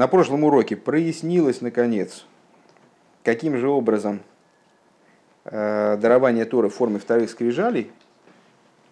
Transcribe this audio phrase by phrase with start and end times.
[0.00, 2.24] На прошлом уроке прояснилось, наконец,
[3.22, 4.20] каким же образом
[5.44, 7.90] э, дарование Торы в форме вторых скрижалей,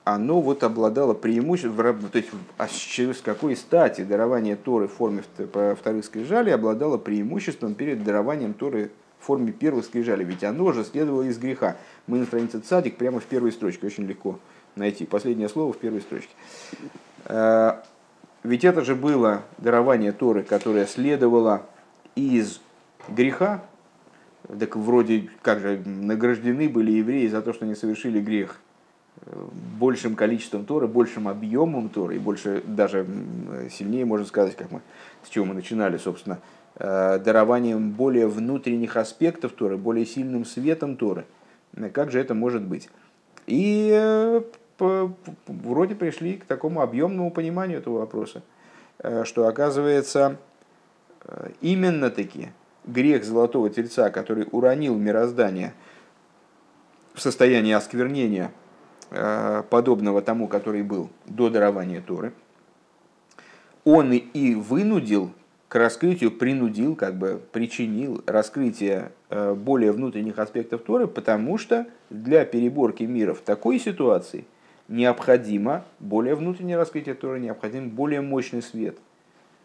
[0.05, 6.05] оно вот обладало преимуществом, то есть а с какой стати дарование Торы в форме вторых
[6.05, 11.39] скрижалей обладало преимуществом перед дарованием Торы в форме первых скрижалей, ведь оно же следовало из
[11.39, 11.79] греха.
[12.07, 14.39] Мы на странице цадик прямо в первой строчке, очень легко
[14.77, 15.07] найти.
[15.07, 16.35] Последнее слово в первой строчке.
[18.49, 21.63] Э, ведь это же было дарование Торы, которое следовало
[22.15, 22.61] из
[23.09, 23.63] греха,
[24.59, 28.59] так вроде как же награждены были евреи за то, что они совершили грех
[29.21, 29.47] э,
[29.79, 33.07] большим количеством Торы, большим объемом Торы, и больше, даже
[33.71, 34.81] сильнее можно сказать, как мы,
[35.23, 36.39] с чего мы начинали, собственно,
[36.81, 41.25] Э, дарованием более внутренних аспектов Торы, более сильным светом Торы.
[41.93, 42.89] Как же это может быть?
[43.49, 44.43] И э,
[44.79, 48.43] вроде пришли к такому объемному пониманию этого вопроса,
[48.99, 50.37] э, что оказывается
[51.61, 52.49] именно таки
[52.85, 55.75] грех золотого тельца, который уронил мироздание
[57.13, 58.51] в состоянии осквернения,
[59.69, 62.33] подобного тому, который был до дарования Торы,
[63.85, 65.33] он и вынудил
[65.69, 72.45] к раскрытию принудил, как бы причинил раскрытие э, более внутренних аспектов Торы, потому что для
[72.47, 74.47] переборки мира в такой ситуации
[74.89, 78.97] необходимо более внутреннее раскрытие Торы, необходим более мощный свет,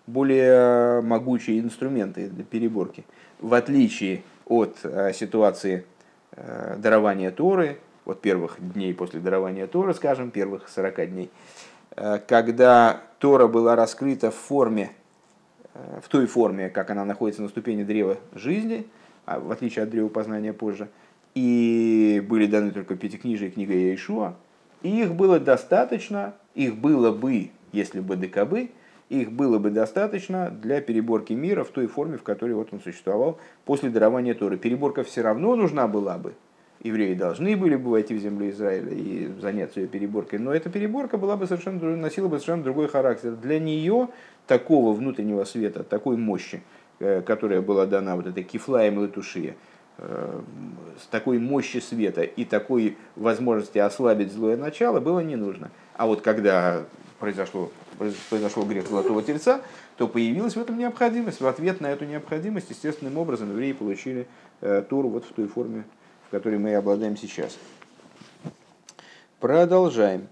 [0.08, 3.06] более могучие инструменты для переборки.
[3.40, 5.86] В отличие от э, ситуации
[6.32, 11.32] э, дарования Торы, вот первых дней после дарования Торы, скажем, первых 40 дней,
[12.28, 14.92] когда Тора была раскрыта в форме
[15.74, 18.86] Э, в той форме, как она находится на ступени древа жизни,
[19.26, 20.90] а в отличие от древа познания позже,
[21.34, 24.36] и были даны только пятикнижие книга Иешуа,
[24.84, 28.70] и их было достаточно, их было бы, если бы ДКБ,
[29.10, 33.40] их было бы достаточно для переборки мира в той форме, в которой вот он существовал
[33.66, 34.58] после дарования Торы.
[34.58, 36.34] Переборка все равно нужна была бы,
[36.82, 41.18] евреи должны были бы войти в землю Израиля и заняться ее переборкой, но эта переборка
[41.18, 43.32] была бы совершенно, носила бы совершенно другой характер.
[43.32, 44.10] Для нее
[44.48, 46.62] такого внутреннего света, такой мощи,
[47.00, 49.56] э, которая была дана вот этой кифлаем и латушия,
[51.12, 55.70] такой мощи света и такой возможности ослабить злое начало было не нужно.
[55.96, 56.84] А вот когда
[57.20, 57.72] произошло,
[58.30, 59.62] произошел грех Золотого Тельца,
[59.98, 61.40] то появилась в этом необходимость.
[61.40, 64.28] В ответ на эту необходимость, естественным образом, евреи получили
[64.62, 65.86] э, Туру вот в той форме,
[66.28, 67.58] в которой мы обладаем сейчас.
[69.40, 70.28] Продолжаем.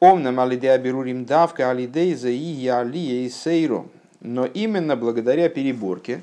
[0.00, 3.88] Омнам алидея берурим давка алидей за и алия и сейру.
[4.20, 6.20] Но именно благодаря переборке,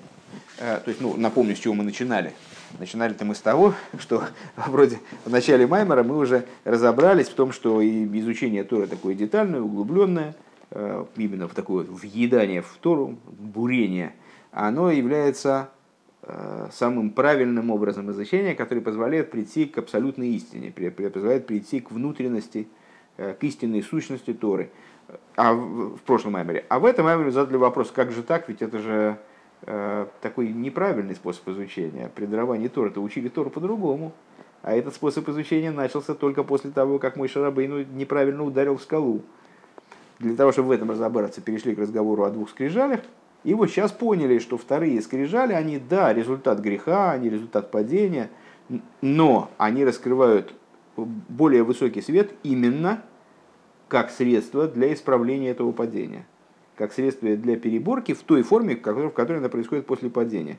[0.59, 2.33] э, то есть, ну, напомню, с чего мы начинали.
[2.79, 4.23] Начинали-то мы с того, что
[4.67, 10.35] вроде в начале Маймера мы уже разобрались в том, что изучение Тора такое детальное, углубленное,
[10.71, 14.13] э, именно в такое въедание в Тору, бурение,
[14.51, 15.69] оно является
[16.23, 22.67] э, самым правильным образом изучения, который позволяет прийти к абсолютной истине, позволяет прийти к внутренности
[23.17, 24.71] Э, к истинной сущности Торы.
[25.35, 26.65] А в, прошлом маймере.
[26.69, 29.17] А в этом маймере задали вопрос, как же так, ведь это же
[29.65, 32.09] такой неправильный способ изучения.
[32.15, 34.13] При даровании Торы-то учили Тору по-другому.
[34.63, 39.21] А этот способ изучения начался только после того, как мой Шарабейну неправильно ударил в скалу.
[40.19, 43.01] Для того, чтобы в этом разобраться, перешли к разговору о двух скрижалях.
[43.43, 48.29] И вот сейчас поняли, что вторые скрижали, они, да, результат греха, они результат падения,
[49.01, 50.53] но они раскрывают
[50.95, 53.01] более высокий свет именно
[53.87, 56.27] как средство для исправления этого падения,
[56.75, 60.57] как средство для переборки в той форме, в которой она происходит после падения.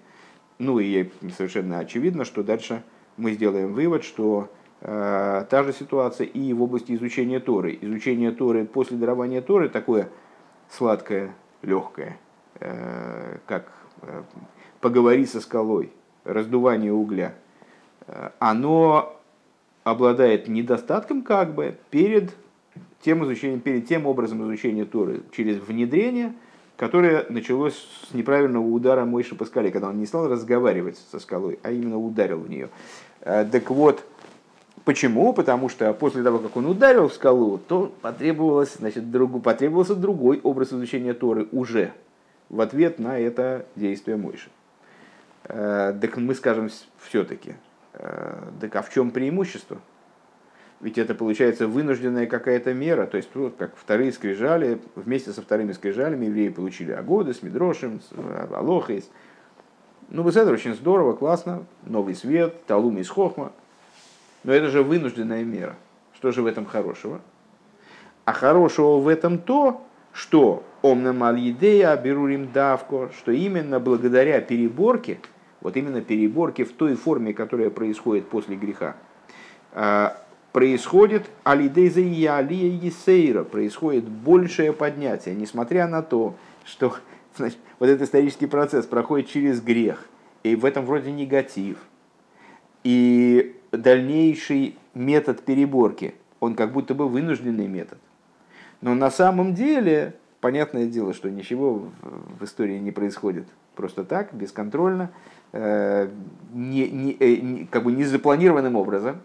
[0.58, 2.82] Ну и совершенно очевидно, что дальше
[3.16, 4.48] мы сделаем вывод, что
[4.80, 7.78] э, та же ситуация и в области изучения Торы.
[7.80, 10.08] Изучение Торы после дарования Торы такое
[10.70, 12.18] сладкое, легкое,
[12.60, 14.22] э, как э,
[14.80, 15.92] поговори со скалой,
[16.24, 17.34] раздувание угля.
[18.06, 19.16] Э, оно
[19.84, 22.34] обладает недостатком как бы перед
[23.02, 26.32] тем изучением, тем образом изучения Торы через внедрение,
[26.76, 27.74] которое началось
[28.08, 31.98] с неправильного удара Мойши по скале, когда он не стал разговаривать со скалой, а именно
[31.98, 32.70] ударил в нее.
[33.20, 34.04] Э, так вот,
[34.84, 35.32] почему?
[35.32, 40.40] Потому что после того, как он ударил в скалу, то потребовалось, значит, другу, потребовался другой
[40.42, 41.92] образ изучения Торы уже
[42.48, 44.50] в ответ на это действие Мойши.
[45.44, 47.54] Э, так мы скажем все-таки,
[47.94, 49.80] Э, так а в чем преимущество?
[50.82, 53.06] Ведь это получается вынужденная какая-то мера.
[53.06, 58.00] То есть, вот как вторые скрижали, вместе со вторыми скрижалями евреи получили Агоды с Мидрошем,
[58.00, 59.04] с э, Алохой.
[60.08, 61.64] Ну, это очень здорово, классно.
[61.86, 63.52] Новый свет, Талум из Хохма.
[64.42, 65.76] Но это же вынужденная мера.
[66.14, 67.20] Что же в этом хорошего?
[68.24, 75.20] А хорошего в этом то, что Омнам аль-идея берурим давко, что именно благодаря переборке,
[75.60, 78.96] вот именно переборке в той форме, которая происходит после греха,
[79.72, 80.21] а,
[80.52, 86.34] происходит алидейза и алия есейра, происходит большее поднятие, несмотря на то,
[86.64, 86.96] что
[87.36, 90.06] значит, вот этот исторический процесс проходит через грех,
[90.42, 91.78] и в этом вроде негатив.
[92.84, 97.98] И дальнейший метод переборки, он как будто бы вынужденный метод.
[98.80, 103.46] Но на самом деле, понятное дело, что ничего в истории не происходит
[103.76, 105.12] просто так, бесконтрольно,
[105.52, 106.08] э,
[106.52, 109.22] не, не, э, не, как бы незапланированным образом.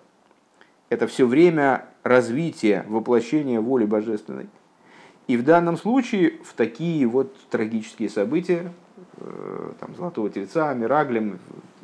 [0.90, 4.48] Это все время развитие, воплощение воли божественной.
[5.28, 8.72] И в данном случае в такие вот трагические события,
[9.18, 11.40] э, там, Золотого Тельца, Мираглем,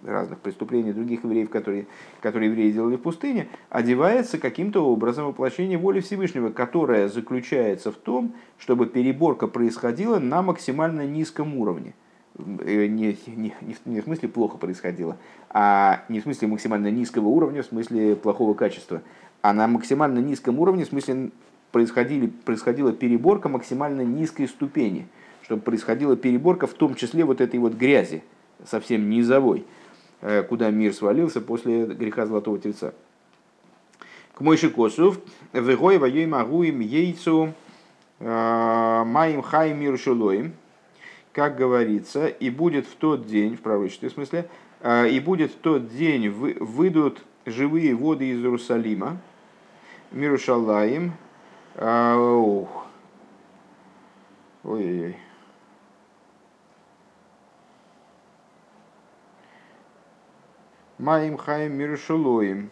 [0.05, 1.87] разных преступлений других евреев, которые,
[2.21, 8.33] которые евреи делали в пустыне, одевается каким-то образом воплощение воли Всевышнего, которое заключается в том,
[8.57, 11.93] чтобы переборка происходила на максимально низком уровне.
[12.37, 13.53] Э, не, не,
[13.85, 15.17] не в смысле плохо происходило,
[15.49, 19.01] а не в смысле максимально низкого уровня, в смысле плохого качества,
[19.41, 21.29] а на максимально низком уровне, в смысле
[21.71, 25.07] происходили, происходила переборка максимально низкой ступени,
[25.43, 28.23] чтобы происходила переборка в том числе вот этой вот грязи,
[28.65, 29.65] совсем низовой.
[30.21, 32.95] Э, куда мир свалился после греха Золотого Тельца.
[34.33, 35.19] К Мойши Косов,
[35.51, 37.53] Вегой воей магуим яйцу
[38.19, 40.53] э, маим хай мир шулоим,
[41.33, 44.47] как говорится, и будет в тот день, в пророчестве смысле,
[44.81, 49.17] э, и будет в тот день выйдут живые воды из Иерусалима,
[50.11, 51.13] Мирушалаим,
[51.75, 52.67] ой-ой-ой,
[60.99, 62.69] Маим Хаим Мирушулоим.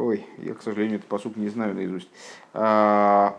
[0.00, 2.08] Ой, я, к сожалению, этот посук не знаю наизусть.
[2.54, 3.38] А,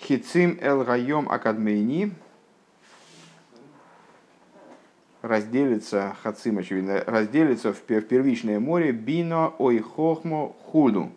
[0.00, 2.12] Хицим эл гайом акадмейни
[5.22, 11.12] разделится, хацим, очевидно, разделится в первичное море бино ой хохмо худу.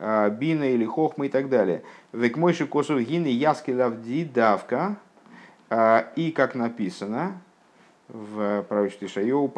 [0.00, 1.84] А, бина или хохма и так далее.
[2.12, 4.96] Век мойши косов гины яски лавди давка.
[5.70, 7.40] А, и как написано
[8.08, 9.48] в пророчестве Шайоу,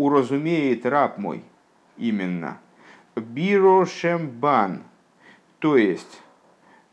[0.00, 1.44] уразумеет раб мой
[1.98, 2.58] именно.
[3.14, 4.82] Биро шембан.
[5.58, 6.22] То есть,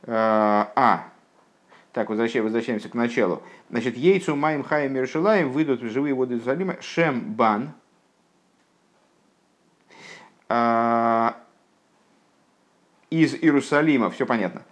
[0.03, 1.09] а, а
[1.93, 3.41] так, возвращаем, возвращаемся к началу.
[3.69, 7.71] Значит, яйцу маем хаем миршилаем выйдут живые воды Иерусалима шембан.
[10.49, 11.37] А,
[13.09, 14.63] из Иерусалима, все понятно,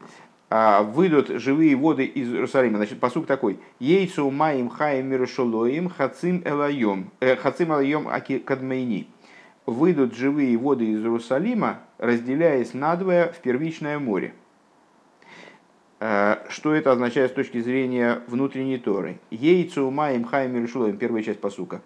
[0.50, 2.78] выйдут живые воды из Иерусалима.
[2.78, 3.60] Значит, посук такой.
[3.80, 8.08] Ейцу маим хаим мирушолоим хацим элайом, э, хацим элайом
[8.46, 9.08] кадмейни.
[9.66, 14.34] Выйдут живые воды из Иерусалима, разделяясь надвое в первичное море.
[16.00, 19.20] А, что это означает с точки зрения внутренней Торы?
[19.32, 21.82] Ейцу маим хаим мирушолоим, первая часть посука.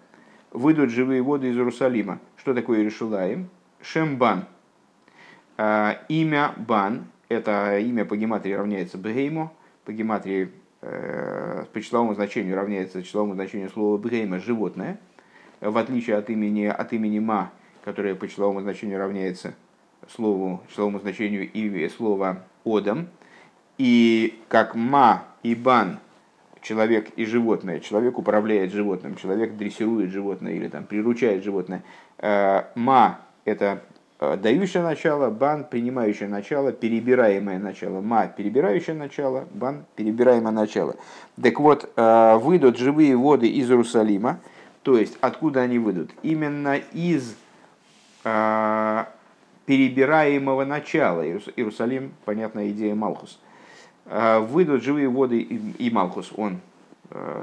[0.52, 2.18] Выйдут живые воды из Иерусалима.
[2.36, 3.48] Что такое Иерушалаим?
[3.80, 4.44] Шембан–
[5.62, 9.52] Э, имя Бан, это имя по гематрии равняется Бгейму,
[9.84, 10.50] по гематрии
[10.82, 14.98] э, по числовому значению равняется числовому значению слова Бгейма животное,
[15.60, 17.52] в отличие от имени, от имени Ма,
[17.84, 19.54] которое по числовому значению равняется
[20.08, 23.08] слову, числовому значению и слова Одам.
[23.78, 26.00] И как Ма и Бан
[26.62, 31.84] человек и животное, человек управляет животным, человек дрессирует животное или там приручает животное.
[32.18, 33.84] Э, ма– это
[34.20, 40.96] дающее начало, бан, принимающее начало, перебираемое начало, ма, перебирающее начало, бан, перебираемое начало.
[41.42, 44.38] Так вот, э, выйдут живые воды из Иерусалима,
[44.82, 46.10] то есть откуда они выйдут?
[46.22, 47.34] Именно из
[48.24, 49.04] э,
[49.64, 51.26] перебираемого начала.
[51.26, 53.40] Иерусалим, понятная идея Малхус.
[54.06, 56.58] Выйдут живые воды и Малхус, он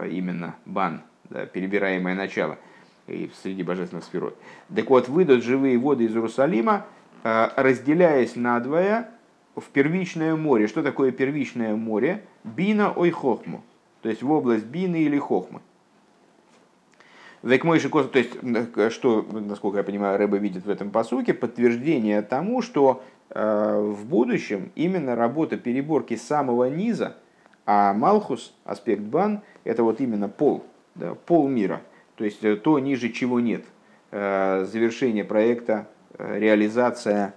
[0.10, 2.58] именно бан, да, перебираемое начало–
[3.08, 4.38] и среди божественных сферот.
[4.74, 6.86] Так вот, выйдут живые воды из Иерусалима,
[7.24, 9.10] э, разделяясь надвое
[9.56, 10.68] в первичное море.
[10.68, 12.24] Что такое первичное море?
[12.44, 13.64] Бина ой хохму.
[14.02, 15.62] То есть в область бины или хохмы.
[17.44, 22.62] Век мой то есть, что, насколько я понимаю, Рэба видит в этом посуке, подтверждение тому,
[22.62, 27.16] что э, в будущем именно работа переборки самого низа,
[27.66, 31.82] а Малхус, аспект бан, это вот именно пол, да, пол мира–
[32.18, 33.64] то есть э, то, ниже чего нет.
[34.12, 37.34] Э, завершение проекта, э, реализация,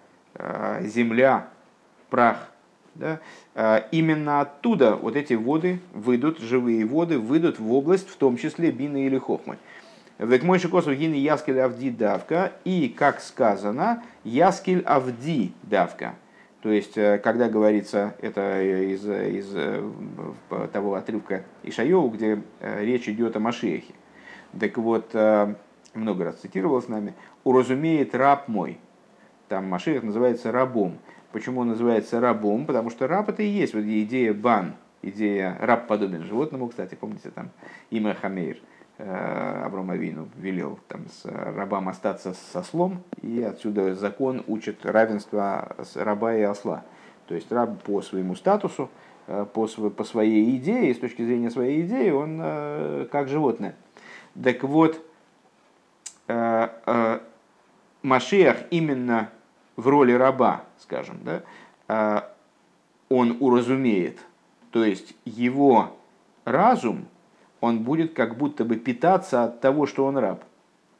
[0.80, 1.48] земля,
[2.08, 2.50] прах.
[2.94, 3.20] Да?
[3.90, 9.06] Именно оттуда вот эти воды выйдут, живые воды выйдут в область, в том числе бины
[9.06, 9.58] или хохмы.
[10.18, 12.52] Век мой шикосу гины яскель авди давка.
[12.64, 16.14] И, как сказано, яскель авди давка.
[16.62, 19.54] То есть, когда говорится, это из, из
[20.72, 23.92] того отрывка Ишайоу, где речь идет о Машехе.
[24.58, 25.14] Так вот,
[25.94, 27.14] много раз цитировал с нами,
[27.44, 28.78] уразумеет раб мой.
[29.48, 30.98] Там Машех называется рабом.
[31.32, 32.66] Почему он называется рабом?
[32.66, 37.30] Потому что раб это и есть вот идея бан, идея раб подобен животному, кстати, помните
[37.30, 37.50] там
[37.90, 38.58] имя Хамейр.
[39.02, 45.74] Э, Аврома Вину велел там, с рабам остаться со слом, и отсюда закон учит равенство
[45.94, 46.84] раба и осла.
[47.26, 48.90] То есть раб по своему статусу,
[49.26, 53.74] э, по, по своей идее, с точки зрения своей идеи, он э, как животное.
[54.42, 55.04] Так вот,
[58.02, 59.30] Машиах именно
[59.76, 62.32] в роли раба, скажем, да,
[63.08, 64.18] он уразумеет,
[64.70, 65.96] то есть его
[66.44, 67.06] разум–
[67.60, 70.44] он будет как будто бы питаться от того, что он раб.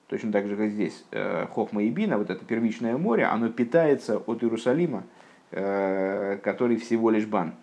[0.09, 4.19] Точно так же, как здесь э, Хохма и Бина, вот это первичное море, оно питается
[4.19, 5.05] от Иерусалима,
[5.53, 7.55] э, который всего лишь бан.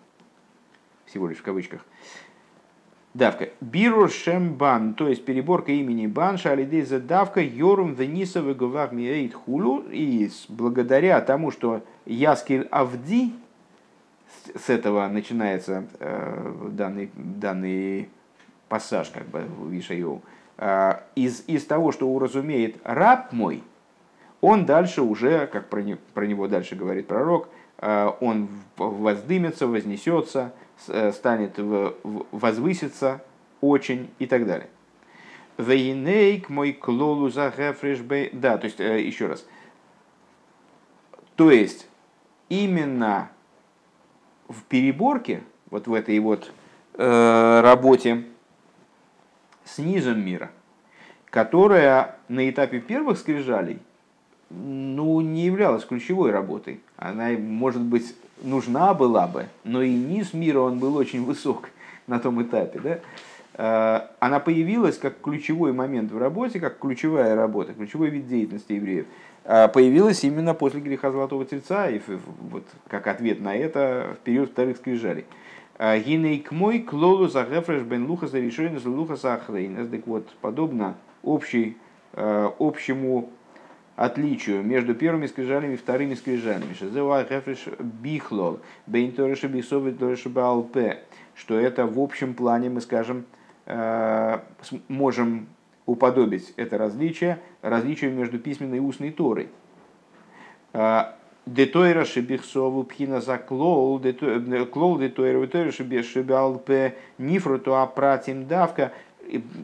[1.04, 1.84] Всего лишь в кавычках.
[3.18, 3.48] Давка.
[3.60, 4.08] Биру
[4.50, 9.82] бан, то есть переборка имени бан, шалидейза давка, йорум вениса выговах миэйт хулу.
[9.90, 13.34] И благодаря тому, что яскель авди,
[14.54, 18.08] с этого начинается э, данный, данный
[18.68, 20.22] пассаж как бы в Ишайоу,
[20.56, 23.64] а, из, из того, что уразумеет раб мой,
[24.40, 27.48] он дальше уже, как про, не, про него дальше говорит пророк,
[27.80, 30.52] он воздымется, вознесется,
[30.88, 33.22] э, станет возвыситься
[33.60, 34.68] очень и так далее.
[35.58, 37.52] Вейнейк мой клолу за
[38.32, 39.46] Да, то есть, э, еще раз.
[41.34, 41.88] То есть,
[42.48, 43.30] именно
[44.48, 46.52] в переборке, вот в этой вот
[46.94, 48.24] э, работе
[49.64, 50.50] с низом мира,
[51.26, 53.80] которая на этапе первых скрижалей
[54.50, 56.80] ну, не являлась ключевой работой.
[56.96, 61.70] Она, может быть, нужна была бы, но и низ мира он был очень высок
[62.06, 62.80] на том этапе.
[62.80, 62.98] Да?
[63.54, 69.06] А, она появилась как ключевой момент в работе, как ключевая работа, ключевой вид деятельности евреев.
[69.44, 72.00] А, появилась именно после греха Золотого Тельца, и
[72.50, 75.24] вот как ответ на это в период вторых скрижалей.
[75.78, 80.96] Гинейк мой клолу за гефреш бен луха за решение за луха за Так вот, подобно
[81.22, 81.76] общей,
[82.14, 83.30] общему
[83.98, 86.72] отличию между первыми скрижалями и вторыми скрижалями.
[86.72, 91.00] Шезева гефреш бихлол, тореша балпе.
[91.34, 93.24] Что это в общем плане мы скажем,
[93.66, 94.38] э,
[94.86, 95.48] можем
[95.84, 99.48] уподобить это различие, различию между письменной и устной Торой.
[100.72, 101.06] Э,
[101.46, 104.00] Детойра шибихсову пхина за клоул,
[104.70, 108.92] клоул детойра, шибиал п нифруту апратим давка.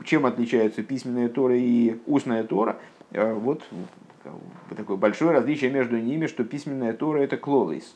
[0.05, 2.79] Чем отличаются письменная Тора и устная Тора?
[3.13, 3.63] Э, вот
[4.77, 7.95] такое большое различие между ними, что письменная Тора это клолейс.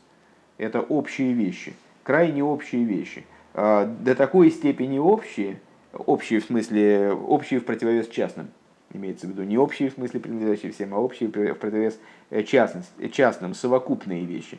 [0.57, 3.25] Это общие вещи, крайне общие вещи.
[3.55, 5.61] Э, до такой степени общие,
[5.93, 8.49] общие в смысле, общие в противовес частным
[8.93, 11.99] имеется в виду не общие в смысле принадлежащие всем, а общие в противовес
[12.31, 14.59] э, частность, э, частным, совокупные вещи.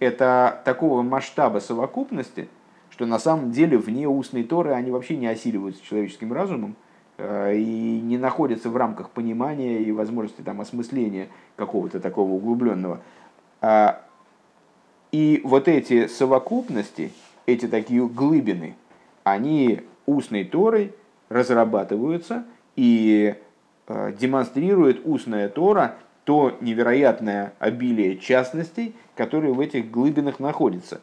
[0.00, 2.48] Это такого масштаба совокупности,
[2.90, 6.76] что на самом деле вне устной Торы они вообще не осиливаются человеческим разумом
[7.18, 13.00] и не находятся в рамках понимания и возможности там, осмысления какого-то такого углубленного.
[13.60, 14.02] А,
[15.10, 17.12] и вот эти совокупности,
[17.46, 18.76] эти такие глыбины,
[19.24, 20.94] они устной Торой
[21.28, 22.44] разрабатываются
[22.76, 23.34] и
[23.88, 25.94] Э, демонстрирует устная Тора
[26.24, 31.00] то невероятное обилие частностей, которые в этих глубинах находятся.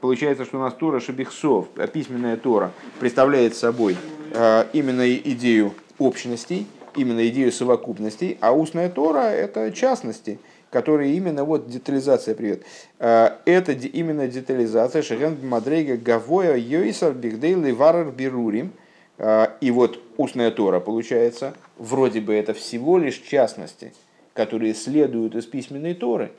[0.00, 3.96] Получается, что у нас Тора Шабихсов, э, письменная Тора, представляет собой
[4.32, 10.38] э, именно идею общностей, именно идею совокупностей, а устная Тора– это частности,
[10.70, 12.64] которые именно вот детализация привет.
[12.98, 18.72] Это именно детализация Шеген Мадрейга Гавоя Йойсар Бигдейл и Варар Бирурим–
[19.18, 23.92] а, и вот устная Тора, получается, вроде бы это всего лишь частности,
[24.32, 26.32] которые следуют из письменной Торы.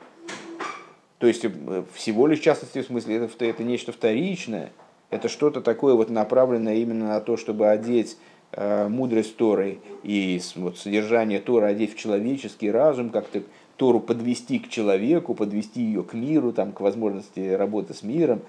[1.18, 4.72] То есть э, всего лишь частности, в смысле, это, это нечто вторичное,
[5.10, 8.18] это что-то такое вот направленное именно на то, чтобы одеть
[8.52, 13.42] э, мудрость Торы и вот, содержание Торы одеть в человеческий разум, как-то
[13.76, 18.40] Тору подвести к человеку, подвести ее к миру, там, к возможности работы с миром.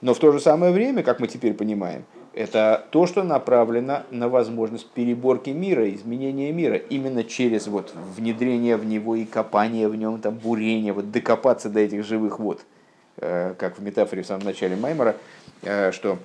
[0.00, 4.28] Но в то же самое время, как мы теперь понимаем, это то, что направлено на
[4.28, 10.20] возможность переборки мира, изменения мира, именно через вот внедрение в него и копание в нем,
[10.20, 12.64] там, бурение, вот докопаться до этих живых вод,
[13.18, 15.16] э, как в метафоре в самом начале Маймера,
[15.62, 16.18] э, что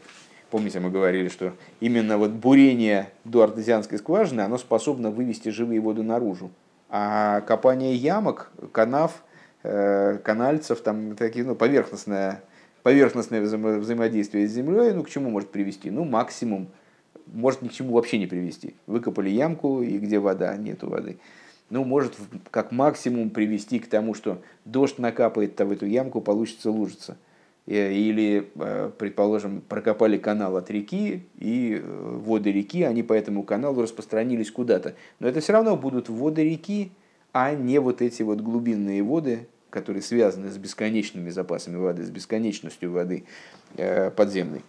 [0.50, 6.04] Помните, мы говорили, что именно вот бурение до артезианской скважины, оно способно вывести живые воды
[6.04, 6.52] наружу.
[6.90, 9.24] А копание ямок, канав,
[9.64, 12.44] э, канальцев, там такие, ну, поверхностное,
[12.88, 15.92] поверхностное взаимо взаимодействие с землей, ну, к чему может привести?
[15.92, 16.68] Ну, максимум,
[17.28, 18.76] может ни к чему вообще не привести.
[18.88, 21.18] Выкопали ямку, и где вода, нету воды.
[21.70, 22.14] Ну, может
[22.50, 27.18] как максимум привести к тому, что дождь накапает в эту ямку, получится лужица
[27.68, 33.44] Э, или, э, предположим, прокопали канал от реки, и э, воды реки, они по этому
[33.44, 34.96] каналу распространились куда-то.
[35.20, 36.92] Но это все равно будут воды реки,
[37.34, 42.92] а не вот эти вот глубинные воды, которые связаны с бесконечными запасами воды, с бесконечностью
[42.92, 43.26] воды
[44.16, 44.64] подземной.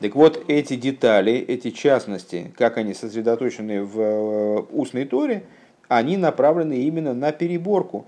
[0.00, 5.44] Так вот, эти детали, эти частности, как они сосредоточены в устной торе,
[5.86, 8.06] они направлены именно на переборку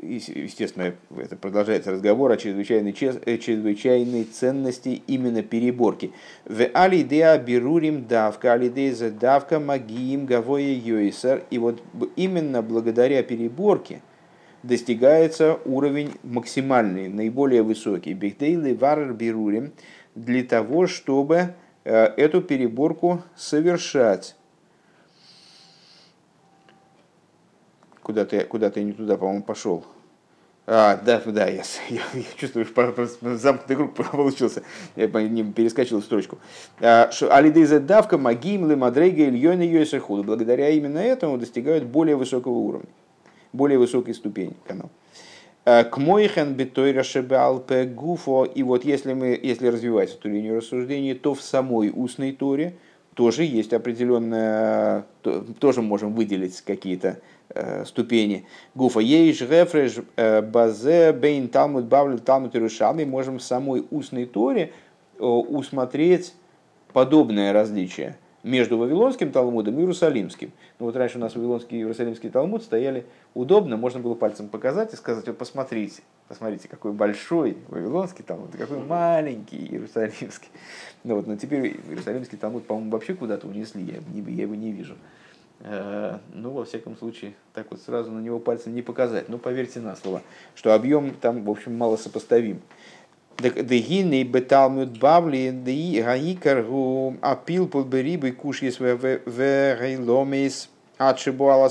[0.00, 6.12] естественно, это продолжается разговор о чрезвычайной, э, чрезвычайной ценности именно переборки.
[6.44, 11.44] В алидеа берурим давка, алидея давка магиим гавоя йойсер.
[11.50, 11.82] И вот
[12.16, 14.00] именно благодаря переборке
[14.62, 18.14] достигается уровень максимальный, наиболее высокий.
[18.14, 19.72] Бигдейлы варр берурим
[20.14, 24.36] для того, чтобы э, эту переборку совершать.
[28.08, 29.84] Куда-то куда я не туда, по-моему, пошел.
[30.66, 34.62] А, да, да, я, я, я чувствую, что замкнутый круг получился.
[34.96, 36.38] Я не перескочил строчку.
[36.80, 40.24] А, Алидейзе давка магим ле мадрега ильёна йойсерхуду.
[40.24, 42.88] Благодаря именно этому достигают более высокого уровня,
[43.52, 44.88] более высокой ступени канал.
[45.66, 48.46] А, к моихен битойра шебалпе гуфо.
[48.46, 52.74] И вот если мы, если развивать эту линию рассуждений, то в самой устной торе
[53.12, 55.04] тоже есть определенная,
[55.60, 57.18] тоже можем выделить какие-то
[57.84, 58.46] ступени.
[58.74, 64.72] Гуфа ейш рефреш э, базе бейн талмуд бавлю талмуд и можем в самой устной торе
[65.18, 66.34] э, усмотреть
[66.92, 70.52] подобное различие между Вавилонским Талмудом и Иерусалимским.
[70.78, 74.92] Ну вот раньше у нас Вавилонский и Иерусалимский Талмуд стояли удобно, можно было пальцем показать
[74.92, 80.48] и сказать, вот посмотрите, посмотрите, какой большой Вавилонский Талмуд, какой маленький Иерусалимский.
[81.04, 84.96] Ну вот, но теперь Иерусалимский Талмуд, по-моему, вообще куда-то унесли, я, я его не вижу.
[85.60, 89.28] Э, ну, во всяком случае, так вот сразу на него пальцем не показать.
[89.28, 90.22] Но поверьте на слово,
[90.54, 92.60] что объем там, в общем, мало сопоставим.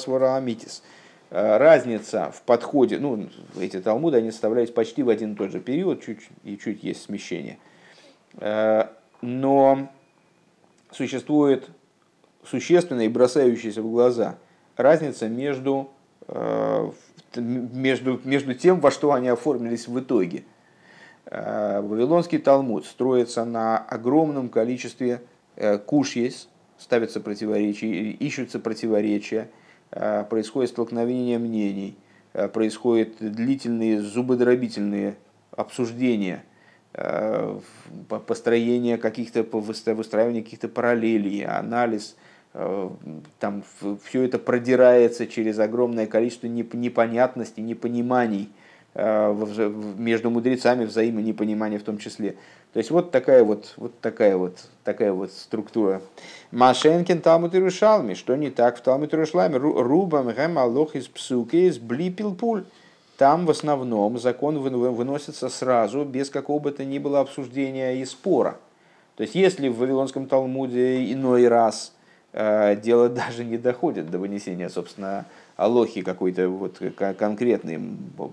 [0.07, 0.83] Вораамитис.
[1.29, 3.27] Э, разница в подходе, ну,
[3.59, 7.03] эти талмуды, они составлялись почти в один и тот же период, чуть и чуть есть
[7.03, 7.57] смещение.
[8.35, 8.87] Э,
[9.21, 9.89] но
[10.91, 11.69] существует
[12.49, 14.37] существенная и бросающаяся в глаза
[14.75, 15.89] разница между,
[16.27, 16.91] э,
[17.35, 20.43] между, между тем, во что они оформились в итоге.
[21.25, 25.21] Э, Вавилонский Талмуд строится на огромном количестве
[25.55, 29.49] э, кушьес, ставятся противоречия, ищутся противоречия,
[29.89, 31.97] происходит столкновение мнений,
[32.53, 35.15] происходят длительные зубодробительные
[35.55, 36.43] обсуждения–
[38.27, 42.15] построение каких-то, выстраивание каких-то параллелей, анализ
[43.39, 43.63] там
[44.03, 48.49] все это продирается через огромное количество непонятностей, непониманий
[48.95, 52.31] э, между мудрецами, взаимонепонимания в том числе.
[52.73, 56.01] То есть вот такая вот, вот такая вот, такая вот структура.
[56.51, 61.77] Машенкин Талмуд Иерушалми, что не так в Талмуд Иерушалме, Рубам Гэм Алох из Псуки из
[61.77, 62.63] Блипилпуль.
[63.17, 68.57] Там в основном закон выносится сразу, без какого бы то ни было обсуждения и спора.
[69.15, 71.96] То есть если в Вавилонском Талмуде иной раз– Э,
[72.37, 76.79] дело даже не доходит до вынесения, собственно, алохи какой-то вот
[77.17, 77.79] конкретный,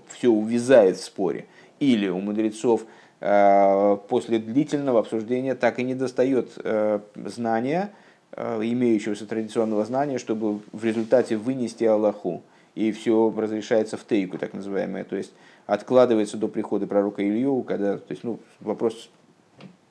[0.09, 1.45] все увязает в споре.
[1.79, 2.83] Или у мудрецов
[3.19, 7.91] э, после длительного обсуждения так и не достает э, знания,
[8.37, 12.43] имеющегося традиционного знания, чтобы в результате вынести Аллаху.
[12.73, 15.05] И все разрешается в тейку, так называемое.
[15.05, 15.31] То есть
[15.65, 19.09] откладывается до прихода пророка Илью, когда то есть, ну, вопрос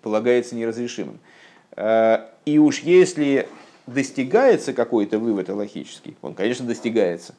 [0.03, 1.21] полагается неразрешимым.
[2.45, 3.49] И уж если
[3.87, 7.35] достигается какой-то вывод логический, он, конечно, достигается.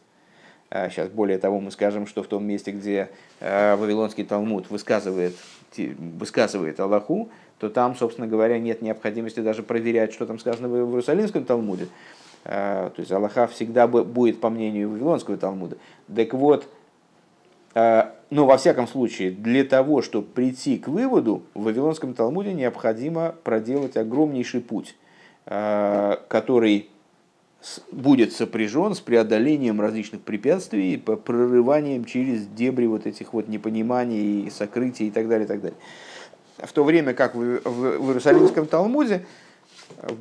[0.72, 5.36] Сейчас, а более того, мы скажем, что в том месте, где э, Вавилонский Талмуд высказывает,
[5.78, 7.30] высказывает Аллаху,
[7.60, 11.88] то там, собственно говоря, нет необходимости даже проверять, что там сказано в Иерусалимском Талмуде.
[12.44, 15.78] А, то есть Аллаха всегда будет по мнению Вавилонского Талмуда.
[16.14, 16.68] Так вот,
[17.74, 23.36] а, ну, во всяком случае, для того, чтобы прийти к выводу, в Вавилонском Талмуде необходимо
[23.44, 24.96] проделать огромнейший путь
[25.46, 26.90] который
[27.92, 35.08] будет сопряжен с преодолением различных препятствий, по прорыванием через дебри вот этих вот непониманий, сокрытий
[35.08, 35.78] и так далее, и так далее.
[36.58, 39.26] в то время как в, Иерусалимском Талмуде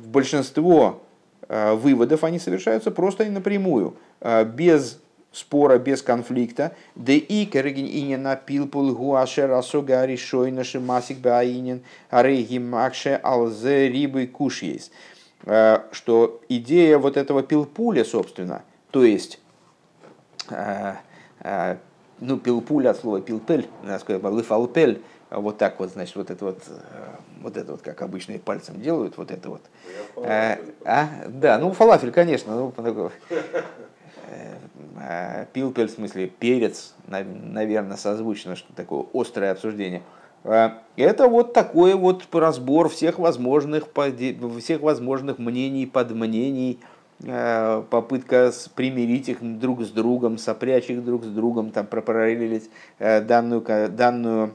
[0.07, 1.01] большинство
[1.47, 3.95] выводов они совершаются просто и напрямую,
[4.45, 4.99] без
[5.31, 6.75] спора, без конфликта.
[6.95, 13.89] Да и керегин инин напил пулгу ашер асога аришой наши масик баинин ареги макше алзе
[13.89, 14.91] рибы куш есть.
[15.45, 19.39] Что идея вот этого пилпуля, собственно, то есть
[22.19, 26.63] ну, пилпуль от слова пилпель, насколько лыфалпель, вот так вот, значит, вот это вот,
[27.41, 29.61] вот это вот, как обычно пальцем делают, вот это вот.
[30.17, 31.09] А, а?
[31.27, 33.11] Да, ну фалафель, конечно, ну,
[34.97, 40.01] Э, пилпель, в смысле перец, наверное, созвучно, что такое острое обсуждение.
[40.45, 43.89] Э, это вот такой вот разбор всех возможных,
[44.59, 46.79] всех возможных мнений, подмнений,
[47.23, 53.61] э, попытка примирить их друг с другом, сопрячь их друг с другом, там, пропараллелить данную,
[53.89, 54.53] данную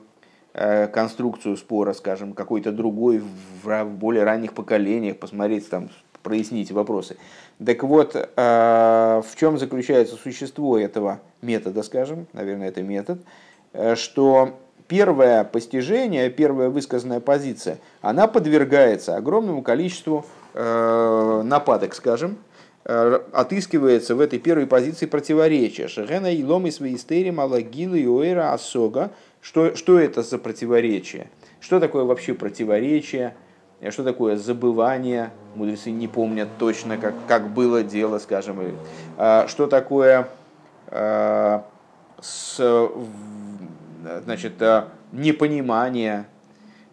[0.53, 3.23] конструкцию спора, скажем, какой-то другой
[3.63, 5.91] в более ранних поколениях, посмотреть там
[6.23, 7.17] прояснить вопросы.
[7.65, 13.21] Так вот, э, в чем заключается существо этого метода, скажем, наверное, это метод,
[13.73, 14.59] э, что
[14.91, 22.39] первое постижение, первая высказанная позиция, она подвергается огромному количеству э, нападок, скажем,
[22.83, 25.87] отыскивается в этой первой позиции противоречия.
[25.87, 29.11] Шехена и ломы свои истери малагилы и уэра асога.
[29.41, 31.31] Что, что это за противоречие?
[31.61, 33.35] Что такое вообще противоречие?
[33.91, 35.31] Что такое забывание?
[35.55, 38.59] Мудрецы не помнят точно, как, как было дело, скажем.
[39.19, 40.29] А, что такое
[40.89, 41.65] а,
[42.21, 42.59] с,
[44.25, 46.27] значит, а, непонимание?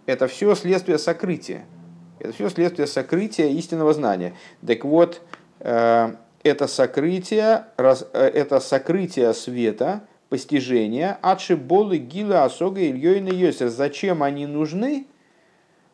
[0.05, 1.65] Это все следствие сокрытия.
[2.19, 4.33] Это все следствие сокрытия истинного знания.
[4.65, 5.21] Так вот,
[5.59, 6.17] это
[6.67, 13.67] сокрытие, это сокрытие света, постижения, отшиболы, гила, осога, ильёйна, йосер.
[13.67, 15.07] Зачем они нужны?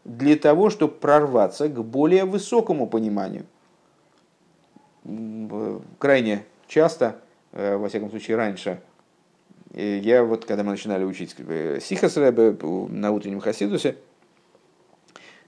[0.05, 3.45] для того, чтобы прорваться к более высокому пониманию.
[5.97, 7.17] Крайне часто,
[7.51, 8.92] э, во всяком случае раньше, э,
[9.73, 13.97] я вот, когда мы начинали учить э, Сихас на утреннем Хасидусе,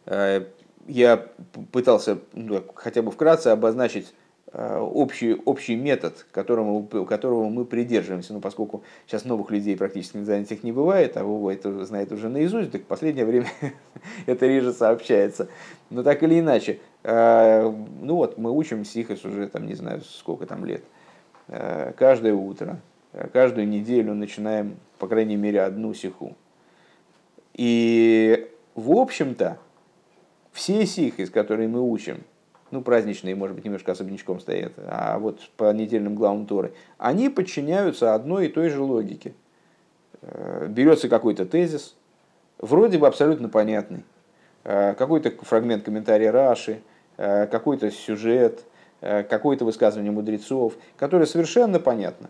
[0.05, 1.27] я
[1.71, 4.13] пытался ну, хотя бы вкратце обозначить
[4.57, 8.31] Э, общий, общий метод, которому, которого мы придерживаемся.
[8.31, 12.29] Ну, поскольку сейчас новых людей практически на занятиях не бывает, а Вова это знает уже
[12.29, 13.47] наизусть, так в последнее время
[14.27, 15.49] это реже сообщается.
[15.89, 17.69] Но так или иначе, э,
[18.01, 20.85] ну вот мы учим сихос уже, там, не знаю, сколько там лет.
[21.49, 22.79] Э, каждое утро,
[23.31, 26.35] каждую неделю начинаем, по крайней мере, одну сиху.
[27.53, 29.57] И, в общем-то,
[30.51, 32.23] все сихи, которые мы учим–
[32.75, 38.13] ну, праздничные, может быть, немножко особнячком стоят, а вот по недельным главам Торы, они подчиняются
[38.15, 39.33] одной и той же логике.
[40.21, 41.95] Э, берется какой-то тезис,
[42.57, 44.03] вроде бы абсолютно понятный,
[44.63, 46.81] э, какой-то фрагмент комментария Раши,
[47.17, 48.65] э, какой-то сюжет,
[49.01, 52.29] какое-то высказывание мудрецов, которое совершенно понятно.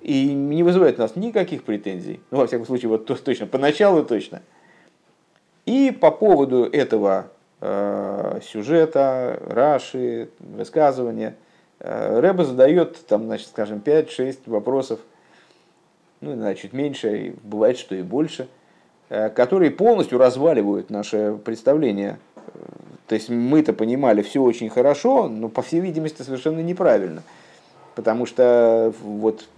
[0.00, 2.20] И не вызывает у нас никаких претензий.
[2.30, 4.42] Ну, во всяком случае, вот точно, поначалу точно.
[5.66, 7.30] И по поводу этого
[7.60, 11.34] Э, сюжета, раши, высказывания.
[11.80, 15.00] Э, Рэба задает, там, значит, скажем, 5-6 вопросов,
[16.20, 18.46] ну, иногда чуть меньше, бывает, что и больше,
[19.08, 22.18] э, которые полностью разваливают наше представление.
[23.08, 27.24] То есть мы-то понимали все очень хорошо, но, по всей видимости, совершенно неправильно.
[27.98, 29.48] Потому что вот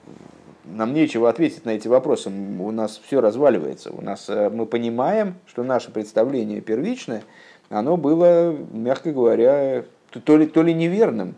[0.64, 3.92] нам нечего ответить на эти вопросы, у нас все разваливается.
[3.92, 7.22] У нас, мы понимаем, что наше представление первичное–
[7.70, 11.36] оно было, мягко говоря, то ли, то ли неверным,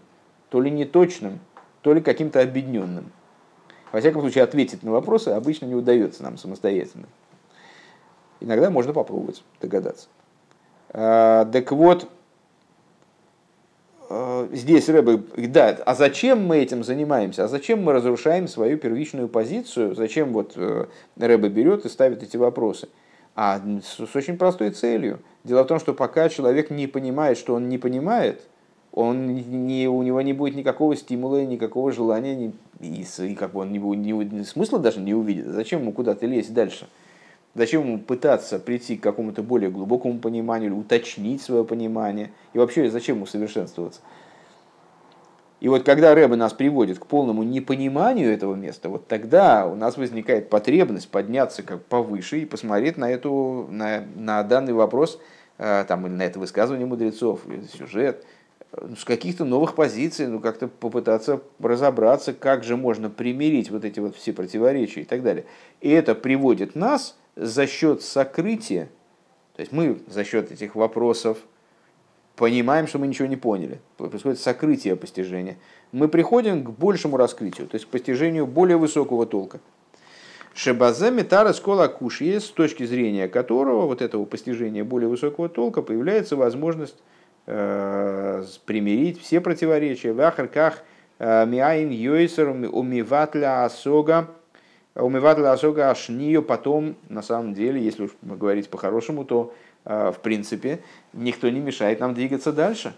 [0.48, 1.40] то ли неточным,
[1.82, 3.12] то ли каким-то объединенным.
[3.92, 7.06] Во всяком случае, ответить на вопросы обычно не удается нам самостоятельно.
[8.40, 10.08] Иногда можно попробовать догадаться.
[10.88, 12.08] А, так вот,
[14.52, 17.44] здесь Рэбе, да, а зачем мы этим занимаемся?
[17.44, 19.94] А зачем мы разрушаем свою первичную позицию?
[19.94, 20.86] Зачем вот э,
[21.16, 22.88] Рэбе берет и ставит эти вопросы?
[23.34, 25.20] А с очень простой целью.
[25.44, 28.42] Дело в том, что пока человек не понимает, что он не понимает,
[28.92, 33.72] он не, у него не будет никакого стимула, никакого желания, и, и как бы он
[33.72, 35.46] не, не, смысла даже не увидит.
[35.46, 36.86] Зачем ему куда-то лезть дальше?
[37.54, 42.30] Зачем ему пытаться прийти к какому-то более глубокому пониманию, уточнить свое понимание?
[42.54, 44.00] И вообще, зачем ему совершенствоваться?
[45.60, 49.96] И вот когда Рэбе нас приводит к полному непониманию этого места, вот тогда у нас
[49.96, 55.20] возникает потребность подняться как повыше и посмотреть на, эту, на, на данный вопрос,
[55.58, 58.24] э, там, или на это высказывание мудрецов, или сюжет,
[58.72, 64.00] э, с каких-то новых позиций, ну как-то попытаться разобраться, как же можно примирить вот эти
[64.00, 65.44] вот все противоречия и так далее.
[65.80, 68.88] И это приводит нас за счет сокрытия
[69.56, 71.38] То есть мы за счет этих вопросов
[72.36, 73.80] понимаем, что мы ничего не поняли.
[73.96, 75.56] Происходит сокрытие постижения.
[75.92, 79.60] Мы приходим к большему раскрытию, то есть к постижению более высокого толка.
[80.54, 85.80] Шебазе метара скола куш есть, с точки зрения которого, вот этого постижения более высокого толка,
[85.80, 86.96] появляется возможность
[87.46, 90.12] э, примирить все противоречия.
[90.12, 90.82] В ахарках
[91.18, 94.28] э, миаин йойсер умиватля асога,
[94.94, 100.80] умиватля асога ашнию потом, на самом деле, если уж говорить по-хорошему, то э, в принципе
[101.12, 102.94] никто не мешает нам двигаться дальше.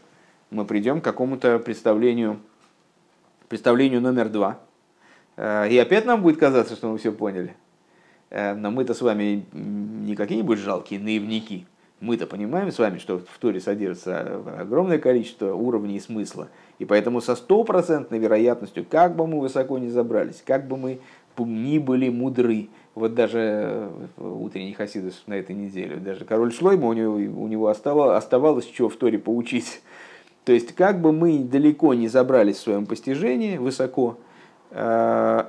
[0.50, 2.38] Мы придем к какому-то представлению,
[3.48, 4.58] представлению номер два–
[5.36, 7.54] Э, и опять нам будет казаться, что мы все поняли.
[8.30, 11.66] Но мы-то с вами не какие-нибудь жалкие наивники.
[12.00, 16.48] Мы-то понимаем с вами, что в Торе содержится огромное количество уровней смысла.
[16.80, 20.98] И поэтому со стопроцентной вероятностью, как бы мы высоко не забрались, как бы мы
[21.38, 26.92] ни были мудры, вот даже э, утренний хасидус на этой неделе, даже король Шлойма, у
[26.92, 29.82] него, у него оставалось, оставалось что в Торе поучить.
[30.44, 34.18] То есть, как бы мы далеко не забрались в своем постижении, высоко,
[34.74, 35.44] Э,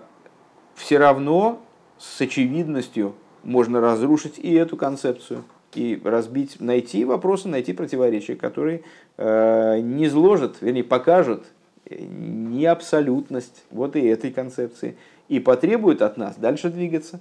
[0.75, 1.61] все равно
[1.97, 5.43] с очевидностью можно разрушить и эту концепцию,
[5.73, 8.83] и разбить, найти вопросы, найти противоречия, которые
[9.17, 11.43] э, не зложат, вернее, покажут
[11.89, 14.95] не абсолютность вот и этой концепции,
[15.27, 17.19] и потребуют от нас дальше двигаться.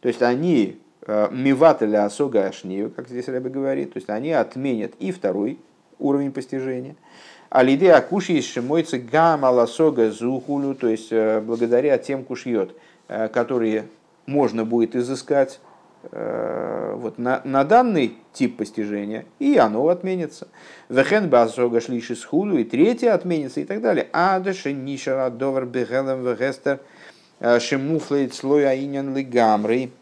[0.00, 4.92] То есть они э, мивателя осога ашнию, как здесь Рэбе говорит, то есть они отменят
[4.98, 5.58] и второй
[5.98, 6.96] уровень постижения–
[7.54, 12.74] Алиде акуши шимойцы гам аласога зухулю, то есть э, благодаря тем кушьет,
[13.06, 13.84] э, которые
[14.26, 15.60] можно будет изыскать
[16.10, 20.48] вот, на, на данный тип постижения, и оно отменится.
[20.90, 24.08] Вехен басога шлиши схулю, и третье отменится, и так далее.
[24.12, 26.80] Адеши нишара довар бегелем вегестер
[27.60, 29.92] шимуфлейт слой аинян лигамрей.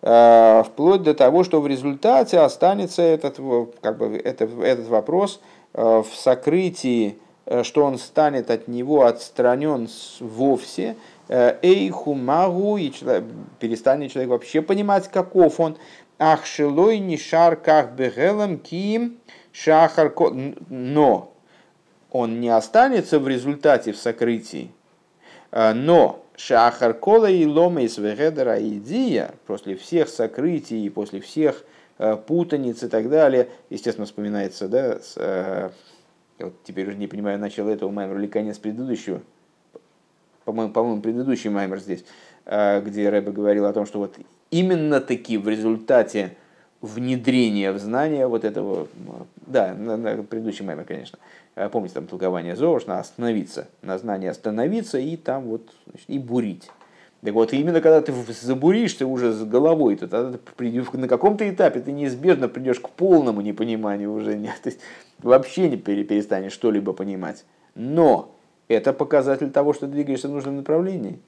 [0.00, 3.38] Вплоть до того, что в результате останется этот,
[3.82, 5.40] как бы, этот, этот вопрос–
[5.72, 10.96] Э, в сокрытии, э, что он станет от него отстранен вовсе,
[11.28, 13.24] э, эйху магу, и человек,
[13.60, 15.78] перестанет человек вообще понимать, каков он,
[16.18, 19.18] ах шилой ни шар как бегелем ким
[19.52, 20.12] шахар
[20.68, 21.32] но
[22.10, 24.72] он не останется в результате в сокрытии,
[25.52, 31.64] но шахар кола и лома из вегедера идия, после всех сокрытий, после всех
[32.02, 33.50] Э, путаниц и так далее.
[33.68, 35.68] Естественно, вспоминается, да, с, э,
[36.38, 39.20] вот теперь уже не понимаю, начало этого маймера или конец предыдущего,
[40.46, 42.06] по-моему, по-моему предыдущий маймер здесь,
[42.46, 44.16] э, где Рэбе говорил о том, что вот
[44.50, 46.38] именно таки в результате
[46.80, 48.88] внедрения в знания вот этого,
[49.46, 51.18] да, на, на предыдущий маймер, конечно,
[51.72, 56.70] помните там толкование Зош, на остановиться, на знание остановиться и там вот значит, и бурить.
[57.22, 61.80] Так вот, именно когда ты забуришься уже с головой, то тогда ты на каком-то этапе
[61.80, 64.38] ты неизбежно придешь к полному непониманию уже.
[64.38, 64.80] Нет, то есть
[65.18, 67.44] вообще не перестанешь что-либо понимать.
[67.74, 68.34] Но
[68.68, 71.18] это показатель того, что ты двигаешься в нужном направлении.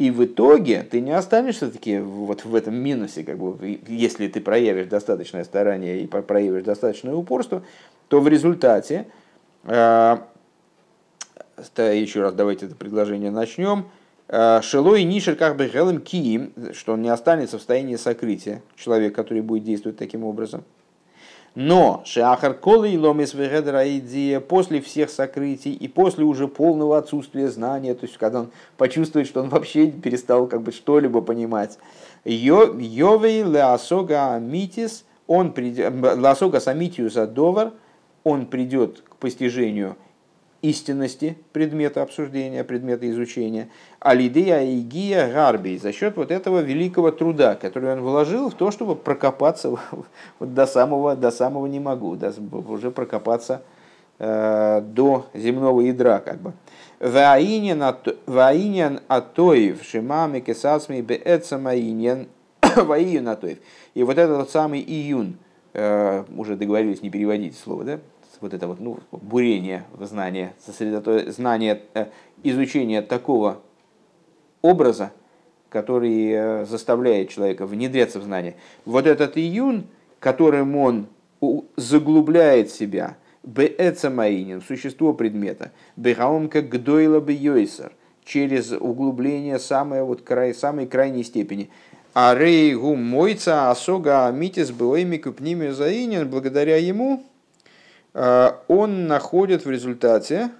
[0.00, 4.40] И в итоге ты не останешься таки вот в этом минусе, как бы, если ты
[4.40, 7.62] проявишь достаточное старание и проявишь достаточное упорство,
[8.08, 9.06] то в результате,
[9.64, 10.16] э,
[11.76, 13.86] еще раз давайте это предложение начнем,
[14.32, 19.12] Э, Шилой Нишер как бы Гелем Киим, что он не останется в состоянии сокрытия, человек,
[19.12, 20.62] который будет действовать таким образом.
[21.54, 27.94] Но Шахар Колы и Ломис идея после всех сокрытий и после уже полного отсутствия знания,
[27.94, 31.78] то есть когда он почувствует, что он вообще перестал как бы что-либо понимать.
[32.24, 37.72] Йовей Леосога Амитис, он придет, Леосога Самитиуса Довар,
[38.22, 39.96] он придет к постижению
[40.62, 43.68] истинности предмета обсуждения, предмета изучения,
[43.98, 48.70] алидея и гия гарби, за счет вот этого великого труда, который он вложил в то,
[48.70, 49.70] чтобы прокопаться
[50.38, 52.32] вот до самого, до самого не могу, до,
[52.68, 53.62] уже прокопаться
[54.18, 56.52] э, до земного ядра, как бы.
[57.00, 57.82] Ваинен
[59.08, 62.28] атоев шимами кесасми беэцамаинен
[62.76, 63.58] ваиюн атоев.
[63.94, 65.36] И вот этот вот самый июн,
[65.72, 67.98] э, уже договорились не переводить слово, да?
[68.40, 71.30] Вот это вот, ну, бурение в знание, сосредото...
[71.30, 72.06] знание, э,
[72.42, 73.60] изучение такого
[74.62, 75.12] образа,
[75.68, 78.56] который э, заставляет человека внедряться в знание.
[78.84, 79.86] Вот этот июн,
[80.18, 81.06] которым он
[81.76, 87.92] заглубляет себя, беэцамаинин, существо предмета, бехаомка гдойла бейойсер,
[88.24, 91.70] через углубление самой, вот, край, самой крайней степени.
[92.12, 97.22] А рейгу мойца асога митис былыми купними заинен, благодаря ему
[98.12, 100.50] он находит в результате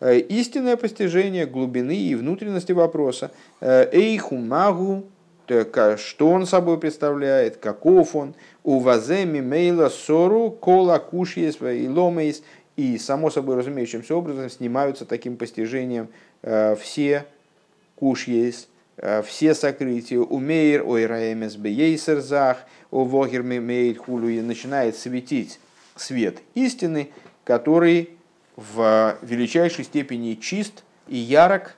[0.00, 3.30] э, истинное постижение глубины и внутренности вопроса.
[3.60, 5.04] Э, эйху магу,
[5.96, 12.42] что он собой представляет, каков он, у ваземи мейла сору кола и ломейс,
[12.76, 16.08] и само собой разумеющимся образом снимаются таким постижением
[16.80, 17.26] все
[17.96, 18.68] кушьес,
[19.26, 22.58] все сокрытия, умеер, ой раэмес бейсерзах,
[22.90, 25.58] о вогер мейт хулу, и начинает светить
[25.96, 27.10] свет истины,
[27.44, 28.10] который
[28.56, 31.76] в величайшей степени чист и ярок,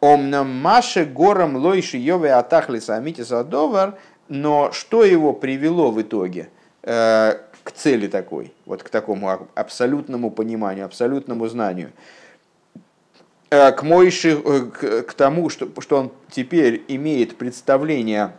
[0.00, 6.50] Омнам Маше гором лойши йове атахли самити задовар, но что его привело в итоге
[6.82, 11.90] э, к цели такой, вот к такому абсолютному пониманию, абсолютному знанию,
[13.50, 18.36] э, к, Мойши, э, к тому, что, что он теперь имеет представление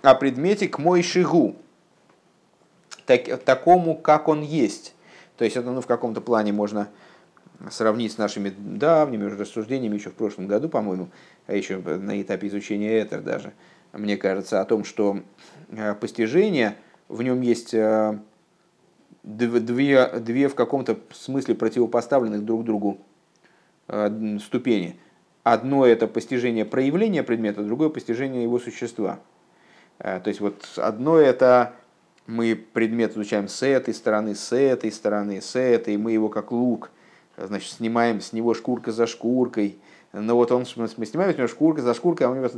[0.00, 1.56] о предмете к Мойшигу,
[3.06, 4.94] так, такому, как он есть.
[5.36, 6.88] То есть это ну, в каком-то плане можно
[7.70, 11.08] сравнить с нашими давними уже рассуждениями еще в прошлом году, по-моему,
[11.46, 13.52] а еще на этапе изучения это даже,
[13.92, 15.20] мне кажется, о том, что
[15.70, 16.76] э, постижение,
[17.08, 18.18] в нем есть э,
[19.22, 22.98] две, две в каком-то смысле противопоставленных друг другу
[23.88, 24.98] э, ступени.
[25.44, 29.18] Одно это постижение проявления предмета, другое постижение его существа.
[29.98, 31.74] То есть вот одно это
[32.26, 36.90] мы предмет изучаем с этой стороны, с этой стороны, с этой, мы его как лук–
[37.36, 39.78] значит, снимаем с него шкурка за шкуркой.
[40.12, 42.48] Но вот он, мы снимаем с него шкурка за шкуркой, а у него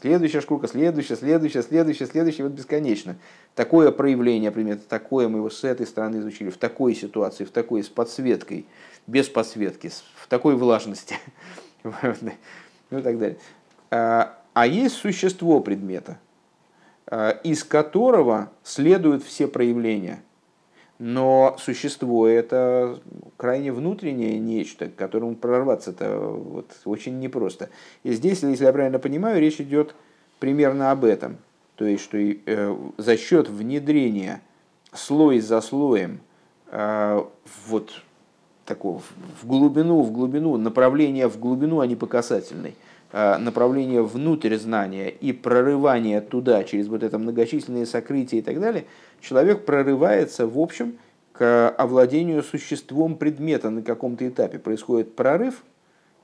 [0.00, 3.16] следующая шкурка, следующая, следующая, следующая, следующая, вот бесконечно.
[3.54, 7.82] Такое проявление предмета, такое мы его с этой стороны изучили, в такой ситуации, в такой
[7.82, 8.66] с подсветкой,
[9.06, 11.16] без подсветки, в такой влажности,
[11.82, 13.38] ну и так далее.
[13.90, 16.18] А, а есть существо предмета,
[17.10, 20.22] из которого следуют все проявления–
[20.98, 22.98] но существо это
[23.36, 27.68] крайне внутреннее нечто, к которому прорваться это вот очень непросто.
[28.02, 29.94] И здесь, если я правильно понимаю, речь идет
[30.38, 31.36] примерно об этом.
[31.74, 34.40] То есть, что э, за счет внедрения
[34.94, 36.20] слой за слоем
[36.70, 37.22] э,
[37.66, 38.02] вот
[38.64, 39.02] такого
[39.42, 42.74] в глубину, в глубину, направление в глубину, а не по касательной, э,
[43.38, 48.84] направление внутрь знания и прорывание туда через вот это многочисленные сокрытия и так далее–
[49.20, 50.98] человек прорывается, в общем,
[51.32, 54.58] к овладению существом предмета на каком-то этапе.
[54.58, 55.64] Происходит прорыв,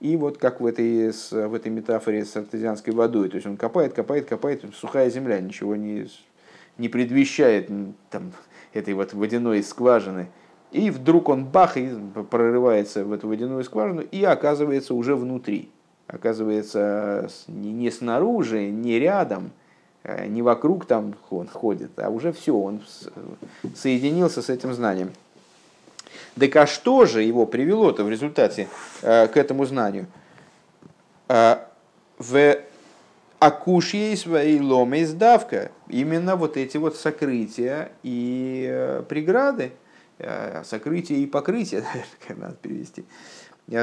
[0.01, 3.93] и вот как в этой, в этой метафоре с артезианской водой, то есть он копает,
[3.93, 6.09] копает, копает, сухая земля, ничего не,
[6.79, 7.69] не предвещает
[8.11, 8.33] там,
[8.73, 10.29] этой вот водяной скважины.
[10.71, 11.91] И вдруг он бах и
[12.31, 15.71] прорывается в эту водяную скважину и оказывается уже внутри.
[16.13, 19.51] Оказывается не снаружи, не рядом,
[20.05, 22.83] Э, не вокруг там он ходит, а уже все, он
[23.77, 25.13] соединился с этим знанием.
[26.39, 28.69] Так а что же его привело-то в результате
[29.03, 30.07] э, к этому знанию?
[31.29, 31.59] Э,
[32.19, 32.57] в
[33.39, 35.71] акушьей своей ломе издавка.
[35.89, 39.73] Именно вот эти вот сокрытия и преграды,
[40.65, 41.85] сокрытия и покрытия,
[42.29, 43.05] наверное, надо перевести,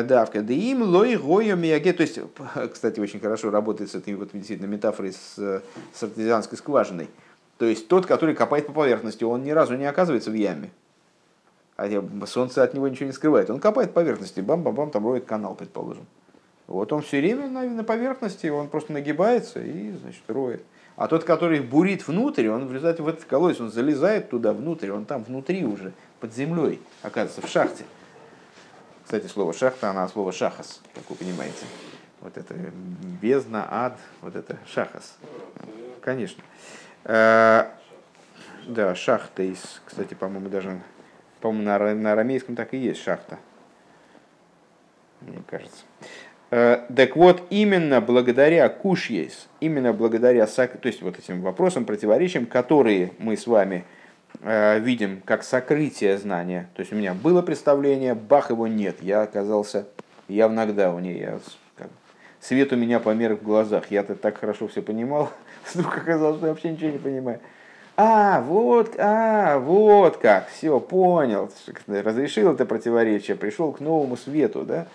[0.04, 0.42] давка.
[0.42, 1.94] Да им лой гойо мияге.
[1.94, 2.20] То есть,
[2.74, 5.62] кстати, очень хорошо работает с этой вот действительно метафорой с,
[5.94, 7.10] с артезианской скважиной.
[7.58, 10.72] То есть тот, который копает по поверхности, он ни разу не оказывается в яме.
[11.76, 11.88] А
[12.26, 13.50] солнце от него ничего не скрывает.
[13.50, 16.06] Он копает по поверхности, бам-бам-бам, там роет канал, предположим.
[16.68, 20.62] Вот он все время на, на поверхности, он просто нагибается и, значит, роет.
[20.96, 25.06] А тот, который бурит внутрь, он в в этот колодец, он залезает туда внутрь, он
[25.06, 27.86] там внутри уже, под землей, оказывается, в шахте.
[29.10, 31.66] Кстати, слово шахта, она слово шахас, как вы понимаете.
[32.22, 32.54] Вот это
[33.20, 35.18] бездна, ад, вот это шахас.
[36.00, 36.44] Конечно.
[37.06, 37.70] Э,
[38.68, 40.80] да, шахта из, кстати, по-моему, даже,
[41.42, 43.40] по-моему, на, на арамейском так и есть шахта.
[45.22, 45.86] Мне кажется.
[46.52, 53.14] Э, так вот, именно благодаря кушьес, именно благодаря, то есть вот этим вопросам, противоречиям, которые
[53.18, 53.86] мы с вами
[54.42, 56.70] видим как сокрытие знания.
[56.76, 58.98] То есть у меня было представление, бах, его нет.
[59.02, 59.86] Я оказался
[60.30, 61.18] я в нокдауне.
[61.18, 61.40] Я,
[61.76, 61.90] как,
[62.40, 63.92] свет у меня помер в глазах.
[63.92, 65.32] Я-то так хорошо все понимал.
[65.74, 67.40] Вдруг оказалось, что я вообще ничего не понимаю.
[67.98, 71.52] А, вот, а, вот как, все, понял.
[71.88, 74.88] Разрешил это противоречие, пришел к новому свету, да?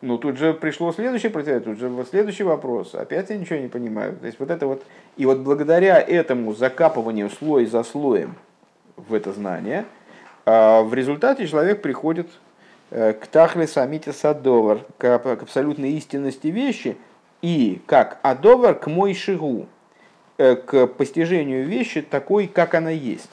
[0.00, 2.94] Ну, тут же пришло следующее противоречие, тут же следующий вопрос.
[2.94, 4.16] Опять я ничего не понимаю.
[4.16, 4.84] То есть вот это вот...
[5.16, 8.36] И вот благодаря этому закапыванию слой за слоем
[8.96, 9.86] в это знание,
[10.46, 12.28] а, в результате человек приходит
[12.90, 16.96] э, к тахле самите садовар, к абсолютной истинности вещи,
[17.42, 19.66] и как адовар к мой шигу,
[20.36, 23.30] э, к постижению вещи такой, как она есть.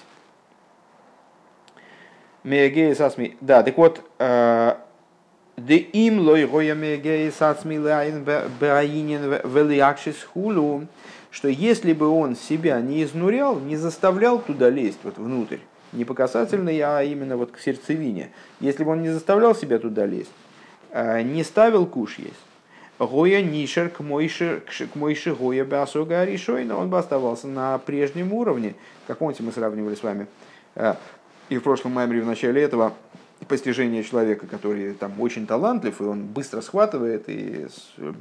[3.42, 4.76] Да, так вот, э,
[5.58, 8.26] Де им лой гоямеге сацмилайн
[8.60, 10.88] баинин велиакшис хулу,
[11.32, 15.60] что если бы он себя не изнурял, не заставлял туда лезть, вот внутрь,
[15.94, 20.06] не по касательной, а именно вот к сердцевине, если бы он не заставлял себя туда
[20.06, 20.32] лезть,
[20.94, 22.36] не ставил куш есть,
[23.00, 24.62] Гоя Нишер к Мойше,
[25.38, 28.76] Гоя Басога Аришойна, он бы оставался на прежнем уровне.
[29.08, 30.28] Как помните, мы сравнивали с вами
[31.50, 32.94] и в прошлом маймере в начале этого
[33.48, 37.68] постижение человека, который там очень талантлив, и он быстро схватывает и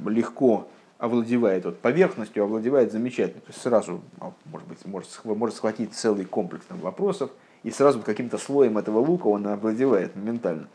[0.05, 3.41] легко овладевает вот, поверхностью, овладевает замечательно.
[3.41, 7.31] То есть сразу, а, может быть, может, может схватить целый комплекс там, вопросов,
[7.63, 10.67] и сразу каким-то слоем этого лука он овладевает моментально.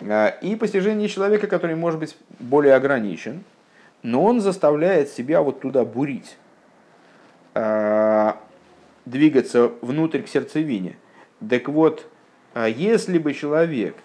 [0.00, 3.44] А, и постижение человека, который может быть более ограничен,
[4.02, 6.36] но он заставляет себя вот туда бурить,
[7.54, 8.38] а,
[9.04, 10.96] двигаться внутрь к сердцевине.
[11.48, 12.06] Так вот,
[12.54, 13.96] если бы человек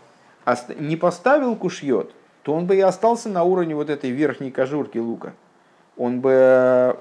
[0.78, 2.12] не поставил кушьет,
[2.44, 5.34] то он бы и остался на уровне вот этой верхней кожурки лука.
[5.98, 6.98] Он бы,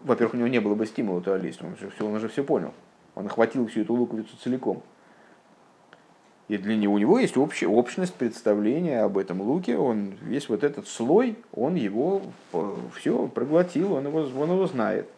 [0.00, 2.42] во-первых, у него не было бы стимула туда лезть, он, же все, он уже все
[2.42, 2.72] понял.
[3.14, 4.82] Он охватил всю эту луковицу целиком.
[6.48, 9.76] И для него у него есть общая, общность представления об этом луке.
[9.76, 12.22] Он весь вот этот слой, он его
[12.96, 15.08] все проглотил, он его, он его знает.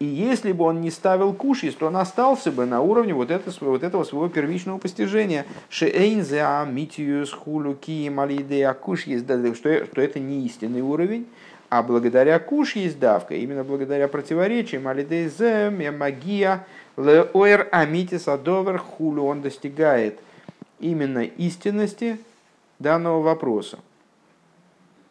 [0.00, 3.30] А и если бы он не ставил кушис, то он остался бы на уровне вот,
[3.30, 5.44] это, вот этого своего первичного постижения.
[5.68, 11.26] Шеэйнза митиюс хулу кием алидея куш есть что, что это не истинный уровень,
[11.68, 19.42] а благодаря куш есть давка, именно благодаря противоречиям алидейзе магия леоэр амитис адовер хулу он
[19.42, 20.18] достигает
[20.78, 22.18] именно истинности
[22.78, 23.78] данного вопроса.